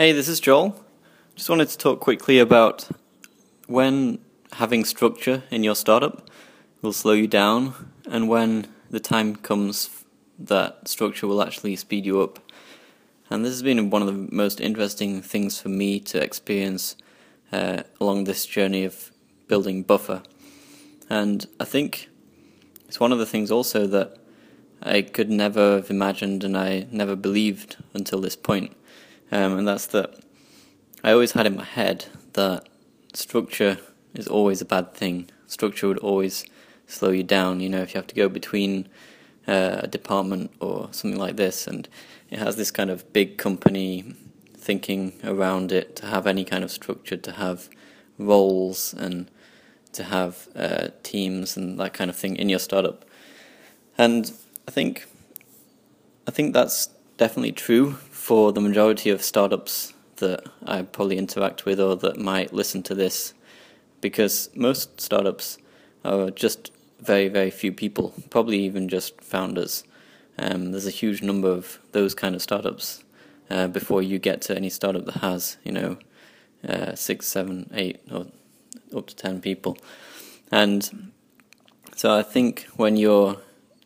[0.00, 0.76] Hey, this is Joel.
[1.34, 2.88] Just wanted to talk quickly about
[3.66, 4.20] when
[4.52, 6.30] having structure in your startup
[6.82, 7.74] will slow you down
[8.08, 10.04] and when the time comes
[10.38, 12.38] that structure will actually speed you up.
[13.28, 16.94] And this has been one of the most interesting things for me to experience
[17.50, 19.10] uh, along this journey of
[19.48, 20.22] building Buffer.
[21.10, 22.08] And I think
[22.86, 24.16] it's one of the things also that
[24.80, 28.76] I could never have imagined and I never believed until this point.
[29.30, 30.14] Um, and that's that
[31.04, 32.68] I always had in my head that
[33.12, 33.78] structure
[34.14, 35.30] is always a bad thing.
[35.46, 36.44] Structure would always
[36.86, 37.60] slow you down.
[37.60, 38.88] You know, if you have to go between
[39.46, 41.88] uh, a department or something like this, and
[42.30, 44.14] it has this kind of big company
[44.54, 47.68] thinking around it to have any kind of structure, to have
[48.18, 49.30] roles and
[49.92, 53.04] to have uh, teams and that kind of thing in your startup.
[53.96, 54.30] And
[54.66, 55.06] I think
[56.26, 61.78] I think that's definitely true for the majority of startups that I probably interact with
[61.78, 63.34] or that might listen to this,
[64.00, 65.58] because most startups
[66.04, 69.84] are just very, very few people, probably even just founders.
[70.38, 73.04] Um, there's a huge number of those kind of startups
[73.50, 75.98] uh, before you get to any startup that has, you know,
[76.68, 78.26] uh, six, seven, eight, or
[78.96, 79.76] up to ten people.
[80.50, 81.12] And
[81.94, 83.36] so I think when you're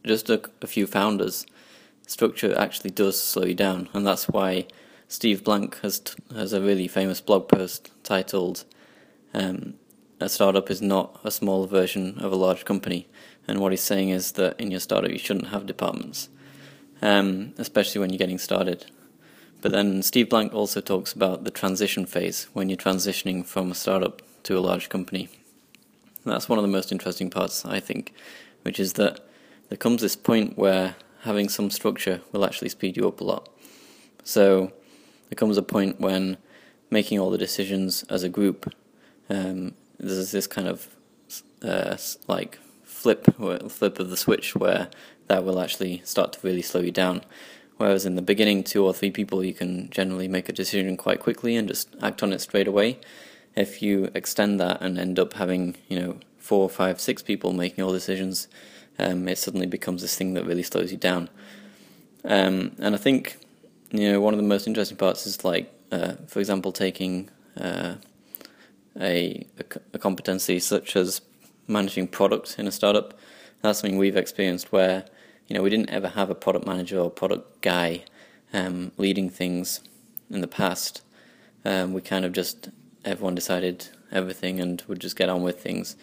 [0.05, 1.47] just a, a few founders,
[2.07, 4.67] structure actually does slow you down, and that's why
[5.09, 8.65] Steve Blank has t- has a really famous blog post titled
[9.35, 9.75] um,
[10.21, 13.09] "A startup is not a small version of a large company,"
[13.47, 16.29] and what he's saying is that in your startup you shouldn't have departments,
[17.01, 18.87] um, especially when you're getting started.
[19.61, 23.77] But then Steve Blank also talks about the transition phase when you're transitioning from a
[23.77, 25.29] startup to a large company.
[26.25, 28.13] And that's one of the most interesting parts, I think,
[28.63, 29.21] which is that
[29.69, 33.49] there comes this point where having some structure will actually speed you up a lot.
[34.25, 34.73] So
[35.29, 36.37] there comes a point when
[36.91, 38.73] making all the decisions as a group,
[39.29, 40.89] um, there's this kind of
[41.63, 41.97] uh,
[42.29, 43.25] like flip
[43.69, 44.91] flip of the switch where
[45.29, 47.23] that will actually start to really slow you down.
[47.79, 51.21] Whereas in the beginning, two or three people, you can generally make a decision quite
[51.21, 53.01] quickly and just act on it straight away.
[53.57, 57.83] If you extend that and end up having, you know, four, five, six people making
[57.83, 58.49] all decisions,
[58.99, 61.29] um, it suddenly becomes this thing that really slows you down.
[62.25, 63.39] Um, and I think
[63.91, 67.97] you know one of the most interesting parts is like, uh, for example, taking uh,
[69.01, 69.47] a,
[69.93, 71.21] a competency such as
[71.67, 73.19] managing product in a startup.
[73.63, 75.05] That's something we've experienced where
[75.47, 78.05] you know we didn't ever have a product manager or product guy
[78.53, 79.81] um, leading things
[80.31, 81.03] in the past.
[81.65, 82.71] Um, we kind of just
[83.05, 85.97] everyone decided everything and would just get on with things.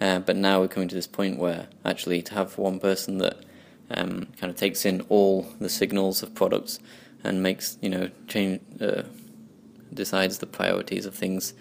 [0.00, 3.38] Uh, but now we're coming to this point where actually to have one person that
[3.90, 6.78] um, kind of takes in all the signals of products
[7.24, 9.02] and makes you know change uh,
[9.94, 11.54] decides the priorities of things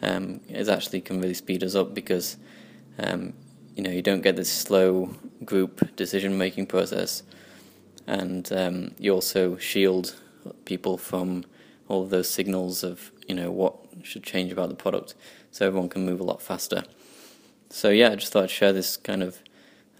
[0.00, 2.38] um, is actually can really speed us up because
[2.98, 3.34] um,
[3.76, 5.14] you know you don't get this slow
[5.44, 7.22] group decision making process
[8.06, 10.16] and um, you also shield
[10.64, 11.44] people from
[11.88, 15.14] all of those signals of you know what should change about the product.
[15.50, 16.84] So everyone can move a lot faster
[17.72, 19.38] so yeah, I just thought I'd share this kind of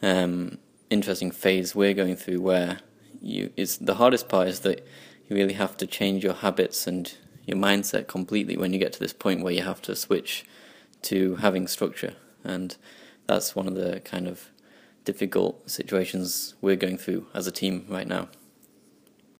[0.02, 0.58] um,
[0.90, 2.80] interesting phase we're going through, where
[3.22, 4.86] you it's the hardest part is that
[5.26, 7.14] you really have to change your habits and
[7.46, 10.44] your mindset completely when you get to this point where you have to switch
[11.02, 12.76] to having structure, and
[13.26, 14.50] that's one of the kind of
[15.06, 18.28] difficult situations we're going through as a team right now.